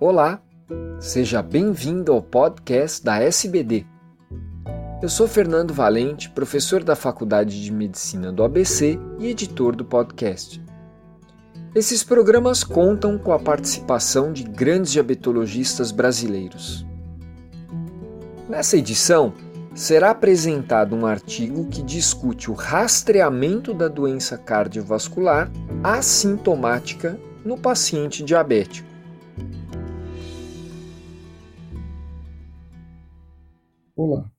Olá, 0.00 0.40
seja 1.00 1.42
bem-vindo 1.42 2.12
ao 2.12 2.22
podcast 2.22 3.04
da 3.04 3.20
SBD. 3.20 3.84
Eu 5.02 5.08
sou 5.08 5.26
Fernando 5.26 5.74
Valente, 5.74 6.30
professor 6.30 6.84
da 6.84 6.94
Faculdade 6.94 7.60
de 7.60 7.72
Medicina 7.72 8.30
do 8.30 8.44
ABC 8.44 8.96
e 9.18 9.26
editor 9.26 9.74
do 9.74 9.84
podcast. 9.84 10.62
Esses 11.74 12.04
programas 12.04 12.62
contam 12.62 13.18
com 13.18 13.32
a 13.32 13.40
participação 13.40 14.32
de 14.32 14.44
grandes 14.44 14.92
diabetologistas 14.92 15.90
brasileiros. 15.90 16.86
Nessa 18.48 18.76
edição, 18.76 19.34
será 19.74 20.10
apresentado 20.10 20.94
um 20.94 21.06
artigo 21.06 21.66
que 21.66 21.82
discute 21.82 22.52
o 22.52 22.54
rastreamento 22.54 23.74
da 23.74 23.88
doença 23.88 24.38
cardiovascular 24.38 25.50
assintomática 25.82 27.18
no 27.44 27.58
paciente 27.58 28.22
diabético. 28.22 28.97
Olá, 34.00 34.30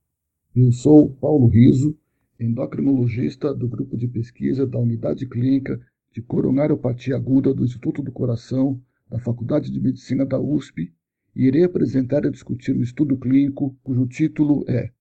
eu 0.55 0.71
sou 0.71 1.09
Paulo 1.15 1.47
Riso, 1.47 1.93
endocrinologista 2.39 3.53
do 3.53 3.67
grupo 3.67 3.97
de 3.97 4.07
pesquisa 4.07 4.65
da 4.65 4.79
Unidade 4.79 5.27
Clínica 5.27 5.77
de 6.13 6.21
Coronariopatia 6.21 7.17
Aguda 7.17 7.53
do 7.53 7.65
Instituto 7.65 8.01
do 8.01 8.09
Coração 8.09 8.81
da 9.09 9.19
Faculdade 9.19 9.69
de 9.69 9.77
Medicina 9.77 10.25
da 10.25 10.39
USP 10.39 10.93
e 11.35 11.45
irei 11.45 11.65
apresentar 11.65 12.23
e 12.23 12.31
discutir 12.31 12.73
um 12.73 12.81
estudo 12.81 13.17
clínico 13.17 13.77
cujo 13.83 14.07
título 14.07 14.63
é 14.65 14.91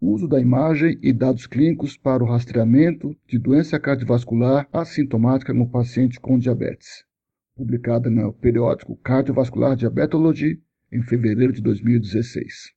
uso 0.00 0.28
da 0.28 0.40
imagem 0.40 0.96
e 1.02 1.12
dados 1.12 1.48
clínicos 1.48 1.96
para 1.96 2.22
o 2.22 2.28
rastreamento 2.28 3.12
de 3.26 3.40
doença 3.40 3.76
cardiovascular 3.80 4.68
assintomática 4.72 5.52
no 5.52 5.68
paciente 5.68 6.20
com 6.20 6.38
diabetes, 6.38 7.04
publicada 7.56 8.08
no 8.08 8.32
periódico 8.32 8.94
Cardiovascular 8.98 9.74
Diabetology 9.74 10.62
em 10.92 11.02
fevereiro 11.02 11.52
de 11.52 11.60
2016. 11.60 12.75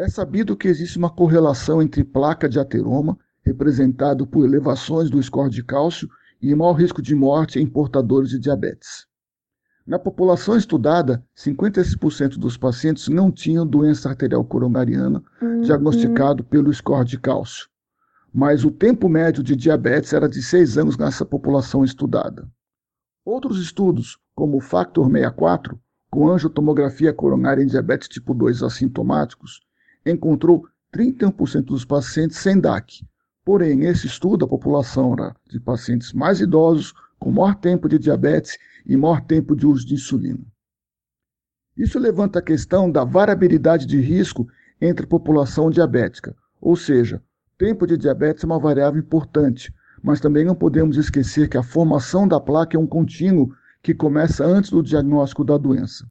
É 0.00 0.08
sabido 0.08 0.56
que 0.56 0.66
existe 0.66 0.96
uma 0.96 1.10
correlação 1.10 1.82
entre 1.82 2.02
placa 2.02 2.48
de 2.48 2.58
ateroma, 2.58 3.18
representado 3.44 4.26
por 4.26 4.46
elevações 4.46 5.10
do 5.10 5.22
score 5.22 5.50
de 5.50 5.62
cálcio, 5.62 6.08
e 6.40 6.54
maior 6.54 6.72
risco 6.72 7.02
de 7.02 7.14
morte 7.14 7.60
em 7.60 7.66
portadores 7.66 8.30
de 8.30 8.38
diabetes. 8.38 9.06
Na 9.86 9.98
população 9.98 10.56
estudada, 10.56 11.22
56% 11.36 12.38
dos 12.38 12.56
pacientes 12.56 13.08
não 13.08 13.30
tinham 13.30 13.66
doença 13.66 14.08
arterial 14.08 14.42
coronariana 14.42 15.22
uhum. 15.42 15.60
diagnosticado 15.60 16.42
pelo 16.44 16.72
score 16.72 17.04
de 17.04 17.20
cálcio, 17.20 17.68
mas 18.32 18.64
o 18.64 18.70
tempo 18.70 19.06
médio 19.06 19.42
de 19.42 19.54
diabetes 19.54 20.14
era 20.14 20.30
de 20.30 20.42
6 20.42 20.78
anos 20.78 20.96
nessa 20.96 21.26
população 21.26 21.84
estudada. 21.84 22.48
Outros 23.22 23.60
estudos, 23.60 24.18
como 24.34 24.56
o 24.56 24.62
Factor 24.62 25.10
64, 25.10 25.78
com 26.10 26.30
angiotomografia 26.30 27.12
coronária 27.12 27.62
em 27.62 27.66
diabetes 27.66 28.08
tipo 28.08 28.32
2 28.32 28.62
assintomáticos, 28.62 29.60
encontrou 30.04 30.66
31% 30.94 31.62
dos 31.62 31.84
pacientes 31.84 32.38
sem 32.38 32.58
DAC. 32.58 33.04
Porém, 33.44 33.76
nesse 33.76 34.06
estudo, 34.06 34.44
a 34.44 34.48
população 34.48 35.12
era 35.14 35.34
de 35.48 35.58
pacientes 35.58 36.12
mais 36.12 36.40
idosos, 36.40 36.92
com 37.18 37.30
maior 37.30 37.54
tempo 37.54 37.88
de 37.88 37.98
diabetes 37.98 38.58
e 38.86 38.96
maior 38.96 39.20
tempo 39.20 39.54
de 39.54 39.66
uso 39.66 39.86
de 39.86 39.94
insulina. 39.94 40.40
Isso 41.76 41.98
levanta 41.98 42.38
a 42.38 42.42
questão 42.42 42.90
da 42.90 43.04
variabilidade 43.04 43.86
de 43.86 44.00
risco 44.00 44.48
entre 44.80 45.06
população 45.06 45.70
diabética, 45.70 46.34
ou 46.60 46.76
seja, 46.76 47.22
tempo 47.56 47.86
de 47.86 47.96
diabetes 47.96 48.42
é 48.42 48.46
uma 48.46 48.58
variável 48.58 49.00
importante, 49.00 49.72
mas 50.02 50.20
também 50.20 50.44
não 50.44 50.54
podemos 50.54 50.96
esquecer 50.96 51.48
que 51.48 51.58
a 51.58 51.62
formação 51.62 52.26
da 52.26 52.40
placa 52.40 52.76
é 52.76 52.80
um 52.80 52.86
contínuo 52.86 53.54
que 53.82 53.94
começa 53.94 54.44
antes 54.44 54.70
do 54.70 54.82
diagnóstico 54.82 55.44
da 55.44 55.56
doença. 55.56 56.06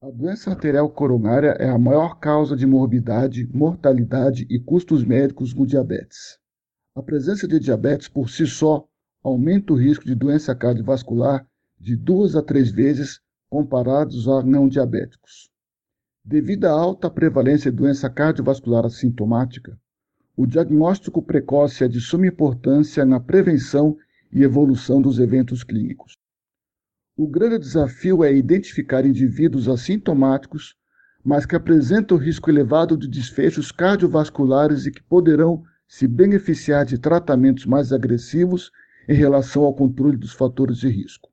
A 0.00 0.12
doença 0.12 0.50
arterial 0.50 0.88
coronária 0.88 1.56
é 1.58 1.68
a 1.68 1.76
maior 1.76 2.20
causa 2.20 2.54
de 2.54 2.64
morbidade, 2.64 3.48
mortalidade 3.52 4.46
e 4.48 4.56
custos 4.60 5.02
médicos 5.02 5.52
no 5.52 5.66
diabetes. 5.66 6.38
A 6.94 7.02
presença 7.02 7.48
de 7.48 7.58
diabetes 7.58 8.06
por 8.06 8.30
si 8.30 8.46
só 8.46 8.86
aumenta 9.24 9.72
o 9.72 9.76
risco 9.76 10.04
de 10.04 10.14
doença 10.14 10.54
cardiovascular 10.54 11.44
de 11.80 11.96
duas 11.96 12.36
a 12.36 12.42
três 12.42 12.70
vezes 12.70 13.20
comparados 13.50 14.28
a 14.28 14.40
não 14.40 14.68
diabéticos. 14.68 15.50
Devido 16.24 16.66
à 16.66 16.70
alta 16.70 17.10
prevalência 17.10 17.68
de 17.68 17.76
doença 17.76 18.08
cardiovascular 18.08 18.86
assintomática, 18.86 19.76
o 20.36 20.46
diagnóstico 20.46 21.20
precoce 21.20 21.82
é 21.82 21.88
de 21.88 22.00
suma 22.00 22.28
importância 22.28 23.04
na 23.04 23.18
prevenção 23.18 23.96
e 24.30 24.44
evolução 24.44 25.02
dos 25.02 25.18
eventos 25.18 25.64
clínicos. 25.64 26.12
O 27.18 27.26
grande 27.26 27.58
desafio 27.58 28.22
é 28.22 28.32
identificar 28.32 29.04
indivíduos 29.04 29.68
assintomáticos, 29.68 30.76
mas 31.24 31.44
que 31.44 31.56
apresentam 31.56 32.16
risco 32.16 32.48
elevado 32.48 32.96
de 32.96 33.08
desfechos 33.08 33.72
cardiovasculares 33.72 34.86
e 34.86 34.92
que 34.92 35.02
poderão 35.02 35.64
se 35.88 36.06
beneficiar 36.06 36.86
de 36.86 36.96
tratamentos 36.96 37.66
mais 37.66 37.92
agressivos 37.92 38.70
em 39.08 39.14
relação 39.14 39.64
ao 39.64 39.74
controle 39.74 40.16
dos 40.16 40.32
fatores 40.32 40.78
de 40.78 40.86
risco. 40.86 41.28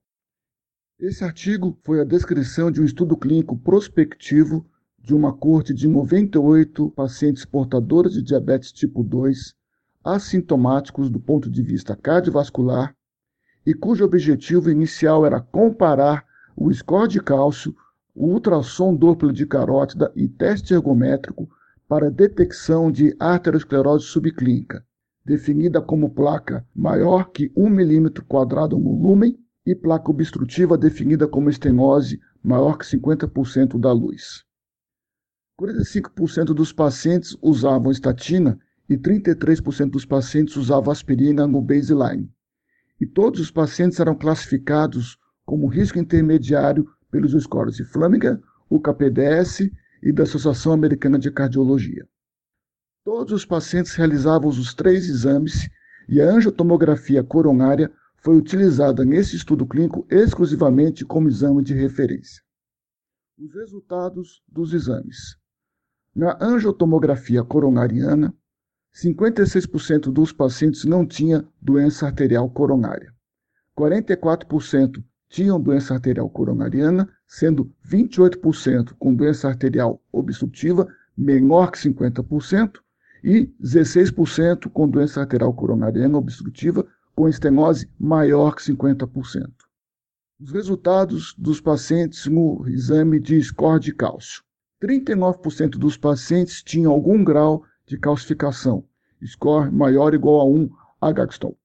Esse 1.00 1.24
artigo 1.24 1.78
foi 1.84 2.02
a 2.02 2.04
descrição 2.04 2.72
de 2.72 2.82
um 2.82 2.86
estudo 2.86 3.16
clínico 3.16 3.56
prospectivo 3.56 4.66
de 5.00 5.14
uma 5.14 5.38
corte 5.38 5.72
de 5.72 5.88
98 5.88 6.90
pacientes 6.96 7.46
portadores 7.46 8.14
de 8.14 8.24
diabetes 8.24 8.72
tipo 8.72 9.04
2, 9.04 9.54
assintomáticos 10.04 11.12
do 11.12 11.20
ponto 11.20 11.48
de 11.48 11.62
vista 11.62 11.96
cardiovascular, 11.96 12.95
e 13.66 13.74
cujo 13.74 14.06
objetivo 14.06 14.70
inicial 14.70 15.26
era 15.26 15.42
comparar 15.42 16.24
o 16.56 16.72
score 16.72 17.10
de 17.10 17.20
cálcio, 17.20 17.76
o 18.14 18.28
ultrassom 18.28 18.96
duplo 18.96 19.34
de 19.34 19.46
carótida 19.46 20.12
e 20.16 20.28
teste 20.28 20.74
ergométrico 20.74 21.50
para 21.88 22.12
detecção 22.12 22.92
de 22.92 23.16
arteriosclerose 23.20 24.06
subclínica, 24.06 24.86
definida 25.26 25.82
como 25.82 26.10
placa 26.10 26.66
maior 26.74 27.32
que 27.32 27.52
1 27.56 27.70
milímetro 27.70 28.24
quadrado 28.26 28.78
no 28.78 28.94
lumen 28.94 29.38
e 29.66 29.76
placa 29.76 30.12
obstrutiva 30.12 30.78
definida 30.78 31.28
como 31.28 31.50
estenose 31.50 32.20
maior 32.44 32.78
que 32.78 32.86
50% 32.86 33.80
da 33.80 33.92
luz. 33.92 34.46
45% 35.60 36.54
dos 36.54 36.72
pacientes 36.72 37.36
usavam 37.42 37.92
estatina 37.92 38.60
e 38.88 38.98
33% 38.98 39.90
dos 39.90 40.06
pacientes 40.06 40.56
usavam 40.56 40.92
aspirina 40.92 41.48
no 41.48 41.62
baseline. 41.62 42.30
E 43.00 43.06
todos 43.06 43.40
os 43.40 43.52
pacientes 43.52 44.00
eram 44.00 44.16
classificados 44.16 45.18
como 45.46 45.68
risco 45.68 46.00
intermediário 46.00 46.90
pelos 47.12 47.32
scores 47.44 47.76
de 47.76 47.84
Flanagan, 47.84 48.42
o 48.70 48.80
KPDS 48.80 49.70
e 50.02 50.12
da 50.12 50.24
Associação 50.24 50.72
Americana 50.72 51.20
de 51.20 51.32
Cardiologia. 51.32 52.08
Todos 53.04 53.34
os 53.34 53.46
pacientes 53.46 53.94
realizavam 53.94 54.50
os 54.50 54.74
três 54.74 55.08
exames 55.08 55.70
e 56.10 56.22
a 56.22 56.30
angiotomografia 56.30 57.24
coronária 57.24 57.92
foi 58.18 58.38
utilizada 58.38 59.06
nesse 59.06 59.36
estudo 59.36 59.68
clínico 59.68 60.08
exclusivamente 60.10 61.06
como 61.06 61.30
exame 61.30 61.64
de 61.64 61.74
referência. 61.74 62.42
Os 63.38 63.54
resultados 63.54 64.42
dos 64.48 64.74
exames. 64.74 65.38
Na 66.16 66.38
angiotomografia 66.42 67.44
coronariana, 67.44 68.34
56% 68.96 70.10
dos 70.10 70.32
pacientes 70.32 70.86
não 70.86 71.06
tinha 71.06 71.46
doença 71.62 72.06
arterial 72.06 72.50
coronária. 72.50 73.14
44% 73.78 75.04
tinham 75.28 75.60
doença 75.60 75.94
arterial 75.94 76.30
coronariana, 76.30 77.10
sendo 77.28 77.70
28% 77.86 78.94
com 78.98 79.14
doença 79.14 79.50
arterial 79.50 80.02
obstrutiva 80.14 80.88
menor 81.18 81.72
que 81.72 81.80
50% 81.80 82.80
e 83.22 83.48
16% 83.62 84.70
com 84.70 84.88
doença 84.88 85.20
arterial 85.20 85.54
coronariana 85.54 86.18
obstrutiva 86.18 86.88
com 87.14 87.28
estenose 87.28 87.90
maior 88.00 88.56
que 88.56 88.62
50%. 88.62 89.50
Os 90.40 90.52
resultados 90.52 91.34
dos 91.38 91.60
pacientes 91.60 92.28
no 92.28 92.66
exame 92.68 93.20
de 93.20 93.42
score 93.42 93.80
de 93.80 93.94
cálcio. 93.94 94.42
39% 94.82 95.72
dos 95.72 95.98
pacientes 95.98 96.64
tinham 96.64 96.94
algum 96.94 97.24
grau 97.24 97.66
de 97.88 97.98
calcificação, 97.98 98.84
score 99.26 99.72
maior 99.72 100.10
ou 100.10 100.16
igual 100.16 100.42
a 100.42 100.46
1 100.46 100.70
Agatston. 101.02 101.56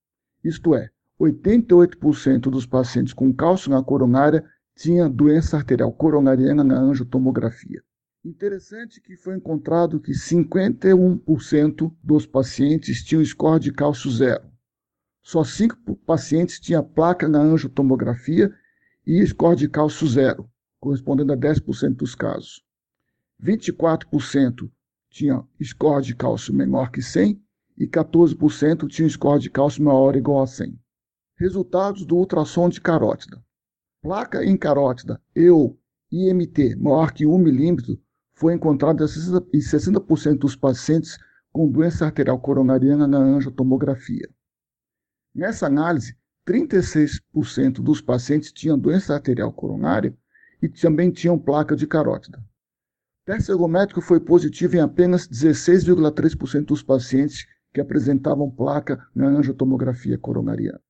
Isto 0.43 0.75
é, 0.75 0.91
88% 1.21 2.43
dos 2.43 2.67
pacientes 2.67 3.13
com 3.13 3.33
cálcio 3.33 3.71
na 3.71 3.83
coronária 3.83 4.45
tinha 4.75 5.09
doença 5.09 5.57
arterial 5.57 5.93
coronariana 5.93 6.65
na 6.65 6.79
angiotomografia. 6.79 7.83
Interessante 8.25 9.01
que 9.01 9.17
foi 9.17 9.37
encontrado 9.37 10.01
que 10.01 10.13
51% 10.13 11.93
dos 12.03 12.27
pacientes 12.27 13.03
tinham 13.05 13.25
score 13.25 13.61
de 13.61 13.73
cálcio 13.73 14.11
zero, 14.11 14.51
só 15.23 15.45
cinco 15.45 15.97
pacientes 15.97 16.59
tinham 16.59 16.83
placa 16.83 17.29
na 17.29 17.41
angiotomografia 17.41 18.53
e 19.07 19.25
score 19.27 19.57
de 19.57 19.69
cálcio 19.69 20.07
zero, 20.09 20.51
correspondendo 20.81 21.33
a 21.33 21.37
10% 21.37 21.97
dos 21.97 22.15
casos. 22.15 22.65
24% 23.43 24.71
tinham 25.11 25.49
score 25.63 26.05
de 26.05 26.15
cálcio 26.15 26.55
menor 26.55 26.91
que 26.91 27.03
100 27.03 27.41
e 27.81 27.87
14% 27.87 28.87
tinham 28.89 29.09
score 29.09 29.41
de 29.41 29.49
cálcio 29.49 29.83
maior 29.83 30.13
ou 30.13 30.19
igual 30.19 30.43
a 30.43 30.47
100. 30.47 30.79
Resultados 31.39 32.05
do 32.05 32.15
ultrassom 32.15 32.69
de 32.69 32.79
carótida. 32.79 33.43
Placa 34.03 34.45
em 34.45 34.55
carótida 34.55 35.19
e 35.35 35.49
ou 35.49 35.81
IMT 36.13 36.77
maior 36.77 37.11
que 37.11 37.25
1 37.25 37.39
milímetro 37.39 37.99
foi 38.35 38.53
encontrado 38.53 39.03
em 39.03 39.59
60% 39.59 40.39
dos 40.39 40.55
pacientes 40.55 41.17
com 41.51 41.71
doença 41.71 42.05
arterial 42.05 42.39
coronariana 42.39 43.07
na 43.07 43.17
angiotomografia. 43.19 44.29
Nessa 45.35 45.67
análise, 45.67 46.15
36% 46.47 47.81
dos 47.81 48.03
pacientes 48.03 48.53
tinham 48.53 48.79
doença 48.79 49.15
arterial 49.15 49.53
coronária 49.55 50.15
e 50.61 50.69
também 50.69 51.11
tinham 51.11 51.39
placa 51.39 51.75
de 51.75 51.87
carótida. 51.87 52.45
Teste 53.25 53.51
ergométrico 53.51 54.03
foi 54.03 54.21
positivo 54.21 54.77
em 54.77 54.81
apenas 54.81 55.27
16,3% 55.27 56.67
dos 56.67 56.83
pacientes 56.83 57.47
que 57.73 57.81
apresentavam 57.81 58.51
placa 58.51 58.99
na 59.15 59.27
angiotomografia 59.27 60.19
coronariana. 60.19 60.81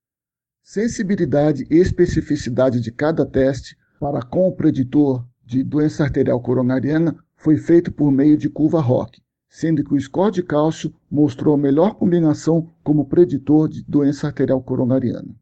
Sensibilidade 0.63 1.67
e 1.71 1.77
especificidade 1.77 2.81
de 2.81 2.93
cada 2.93 3.27
teste 3.27 3.77
para 3.99 4.23
com 4.23 4.49
o 4.49 4.53
preditor 4.53 5.27
de 5.45 5.63
doença 5.63 6.05
arterial 6.05 6.41
coronariana 6.41 7.17
foi 7.37 7.57
feito 7.57 7.91
por 7.91 8.11
meio 8.11 8.37
de 8.37 8.49
curva 8.49 8.81
ROC, 8.81 9.19
sendo 9.49 9.83
que 9.83 9.95
o 9.95 10.01
score 10.01 10.33
de 10.33 10.43
cálcio 10.43 10.95
mostrou 11.11 11.55
a 11.55 11.59
melhor 11.59 11.95
combinação 11.95 12.73
como 12.85 13.09
preditor 13.09 13.69
de 13.69 13.83
doença 13.83 14.29
arterial 14.29 14.63
coronariana. 14.63 15.35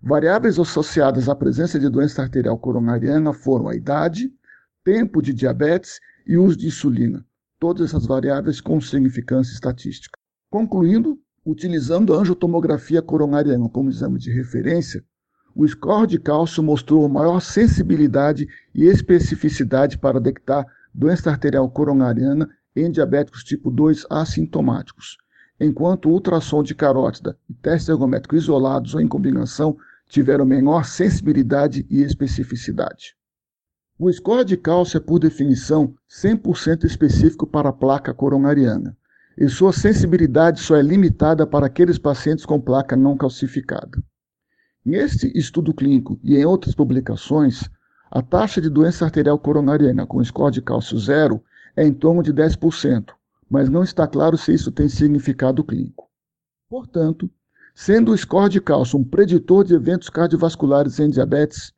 Variáveis 0.00 0.58
associadas 0.58 1.28
à 1.28 1.34
presença 1.34 1.78
de 1.78 1.88
doença 1.88 2.22
arterial 2.22 2.58
coronariana 2.58 3.32
foram 3.32 3.68
a 3.68 3.76
idade, 3.76 4.32
tempo 4.82 5.20
de 5.20 5.32
diabetes 5.32 6.00
e 6.26 6.36
uso 6.36 6.56
de 6.56 6.66
insulina, 6.66 7.24
todas 7.60 7.90
essas 7.90 8.06
variáveis 8.06 8.60
com 8.60 8.80
significância 8.80 9.52
estatística. 9.52 10.18
Concluindo, 10.52 11.18
utilizando 11.46 12.12
a 12.12 12.18
angiotomografia 12.18 13.00
coronariana 13.00 13.70
como 13.70 13.88
exame 13.88 14.18
de 14.18 14.30
referência, 14.30 15.02
o 15.54 15.66
score 15.66 16.06
de 16.06 16.18
cálcio 16.18 16.62
mostrou 16.62 17.08
maior 17.08 17.40
sensibilidade 17.40 18.46
e 18.74 18.84
especificidade 18.84 19.96
para 19.96 20.20
detectar 20.20 20.66
doença 20.92 21.30
arterial 21.30 21.70
coronariana 21.70 22.50
em 22.76 22.90
diabéticos 22.90 23.42
tipo 23.42 23.70
2 23.70 24.04
assintomáticos, 24.10 25.16
enquanto 25.58 26.10
o 26.10 26.12
ultrassom 26.12 26.62
de 26.62 26.74
carótida 26.74 27.34
e 27.48 27.54
teste 27.54 27.90
ergométrico 27.90 28.36
isolados 28.36 28.94
ou 28.94 29.00
em 29.00 29.08
combinação 29.08 29.74
tiveram 30.06 30.44
menor 30.44 30.84
sensibilidade 30.84 31.86
e 31.88 32.02
especificidade. 32.02 33.16
O 33.98 34.12
score 34.12 34.44
de 34.44 34.58
cálcio 34.58 34.98
é, 34.98 35.00
por 35.00 35.18
definição, 35.18 35.94
100% 36.10 36.84
específico 36.84 37.46
para 37.46 37.70
a 37.70 37.72
placa 37.72 38.12
coronariana, 38.12 38.94
e 39.36 39.48
sua 39.48 39.72
sensibilidade 39.72 40.60
só 40.60 40.76
é 40.76 40.82
limitada 40.82 41.46
para 41.46 41.66
aqueles 41.66 41.98
pacientes 41.98 42.44
com 42.44 42.60
placa 42.60 42.96
não 42.96 43.16
calcificada. 43.16 44.02
Neste 44.84 45.30
estudo 45.36 45.72
clínico 45.72 46.18
e 46.22 46.36
em 46.36 46.44
outras 46.44 46.74
publicações, 46.74 47.68
a 48.10 48.20
taxa 48.20 48.60
de 48.60 48.68
doença 48.68 49.04
arterial 49.04 49.38
coronariana 49.38 50.06
com 50.06 50.22
score 50.22 50.52
de 50.52 50.62
cálcio 50.62 50.98
zero 50.98 51.42
é 51.76 51.86
em 51.86 51.92
torno 51.92 52.22
de 52.22 52.32
10%, 52.32 53.10
mas 53.48 53.68
não 53.68 53.82
está 53.82 54.06
claro 54.06 54.36
se 54.36 54.52
isso 54.52 54.70
tem 54.70 54.88
significado 54.88 55.64
clínico. 55.64 56.10
Portanto, 56.68 57.30
Sendo 57.74 58.12
o 58.12 58.18
score 58.18 58.50
de 58.50 58.60
cálcio 58.60 58.98
um 58.98 59.04
preditor 59.04 59.64
de 59.64 59.74
eventos 59.74 60.10
cardiovasculares 60.10 61.00
em 61.00 61.08
diabetes, 61.08 61.72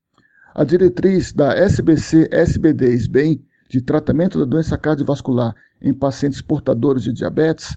a 0.52 0.64
diretriz 0.64 1.32
da 1.32 1.54
SBC-SBD 1.54 2.94
SBEM 2.94 3.44
de 3.68 3.80
tratamento 3.80 4.38
da 4.38 4.44
doença 4.44 4.76
cardiovascular 4.76 5.54
em 5.80 5.92
pacientes 5.92 6.40
portadores 6.40 7.02
de 7.02 7.12
diabetes 7.12 7.76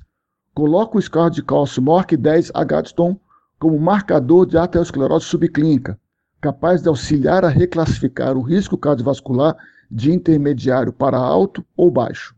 coloca 0.53 0.97
o 0.97 1.01
score 1.01 1.31
de 1.31 1.43
cálcio 1.43 1.81
MORC10 1.81 2.51
Agatston 2.53 3.19
como 3.59 3.79
marcador 3.79 4.45
de 4.45 4.57
aterosclerose 4.57 5.25
subclínica, 5.25 5.99
capaz 6.41 6.81
de 6.81 6.89
auxiliar 6.89 7.43
a 7.43 7.49
reclassificar 7.49 8.35
o 8.35 8.41
risco 8.41 8.77
cardiovascular 8.77 9.55
de 9.89 10.11
intermediário 10.11 10.91
para 10.91 11.17
alto 11.17 11.65
ou 11.75 11.89
baixo. 11.91 12.35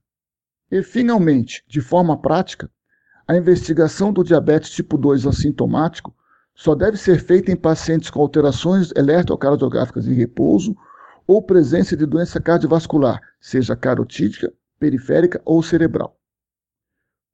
E, 0.71 0.83
finalmente, 0.83 1.63
de 1.67 1.81
forma 1.81 2.17
prática, 2.17 2.69
a 3.27 3.35
investigação 3.35 4.11
do 4.11 4.23
diabetes 4.23 4.71
tipo 4.71 4.97
2 4.97 5.25
assintomático 5.25 6.15
só 6.53 6.75
deve 6.75 6.97
ser 6.97 7.19
feita 7.19 7.51
em 7.51 7.55
pacientes 7.55 8.09
com 8.09 8.21
alterações 8.21 8.91
eletrocardiográficas 8.95 10.07
em 10.07 10.13
repouso 10.13 10.75
ou 11.25 11.41
presença 11.41 11.95
de 11.95 12.05
doença 12.05 12.41
cardiovascular, 12.41 13.21
seja 13.39 13.75
carotídica, 13.75 14.51
periférica 14.79 15.41
ou 15.45 15.61
cerebral. 15.61 16.17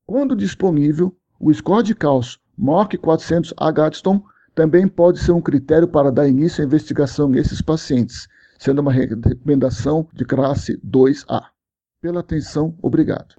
Quando 0.08 0.36
disponível, 0.36 1.16
o 1.40 1.54
score 1.54 1.84
de 1.84 1.96
cálcio 1.96 2.40
MOC 2.58 2.98
400 2.98 3.54
Agatston 3.58 4.24
também 4.54 4.88
pode 4.88 5.20
ser 5.20 5.34
um 5.34 5.42
critério 5.42 5.88
para 5.88 6.12
dar 6.12 6.28
início 6.28 6.64
à 6.64 6.66
investigação 6.66 7.28
nesses 7.28 7.62
pacientes, 7.62 8.28
sendo 8.58 8.80
uma 8.80 8.92
recomendação 8.92 10.08
de 10.14 10.24
classe 10.24 10.78
2A. 10.78 11.44
Pela 12.02 12.22
atenção, 12.22 12.78
obrigado. 12.82 13.36